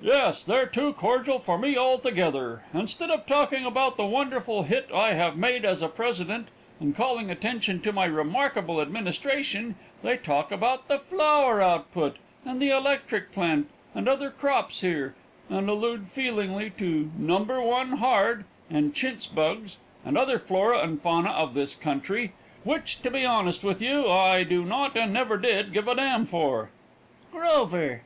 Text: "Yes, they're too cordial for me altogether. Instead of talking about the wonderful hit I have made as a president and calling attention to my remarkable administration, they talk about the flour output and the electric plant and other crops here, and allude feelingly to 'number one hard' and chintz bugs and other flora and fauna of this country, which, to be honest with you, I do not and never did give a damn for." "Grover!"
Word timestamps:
"Yes, 0.00 0.42
they're 0.42 0.64
too 0.64 0.94
cordial 0.94 1.38
for 1.38 1.58
me 1.58 1.76
altogether. 1.76 2.62
Instead 2.72 3.10
of 3.10 3.26
talking 3.26 3.66
about 3.66 3.98
the 3.98 4.06
wonderful 4.06 4.62
hit 4.62 4.88
I 4.90 5.12
have 5.12 5.36
made 5.36 5.66
as 5.66 5.82
a 5.82 5.88
president 5.88 6.48
and 6.80 6.96
calling 6.96 7.30
attention 7.30 7.82
to 7.82 7.92
my 7.92 8.06
remarkable 8.06 8.80
administration, 8.80 9.74
they 10.02 10.16
talk 10.16 10.50
about 10.50 10.88
the 10.88 10.98
flour 10.98 11.60
output 11.60 12.16
and 12.42 12.58
the 12.58 12.70
electric 12.70 13.32
plant 13.32 13.68
and 13.94 14.08
other 14.08 14.30
crops 14.30 14.80
here, 14.80 15.14
and 15.50 15.68
allude 15.68 16.08
feelingly 16.08 16.70
to 16.78 17.10
'number 17.18 17.60
one 17.60 17.98
hard' 17.98 18.46
and 18.70 18.94
chintz 18.94 19.26
bugs 19.26 19.76
and 20.06 20.16
other 20.16 20.38
flora 20.38 20.78
and 20.78 21.02
fauna 21.02 21.32
of 21.32 21.52
this 21.52 21.74
country, 21.74 22.32
which, 22.64 23.02
to 23.02 23.10
be 23.10 23.26
honest 23.26 23.62
with 23.62 23.82
you, 23.82 24.08
I 24.08 24.42
do 24.42 24.64
not 24.64 24.96
and 24.96 25.12
never 25.12 25.36
did 25.36 25.74
give 25.74 25.86
a 25.86 25.94
damn 25.94 26.24
for." 26.24 26.70
"Grover!" 27.30 28.04